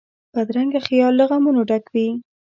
[0.33, 2.07] بدرنګه خیال له غمونو ډک وي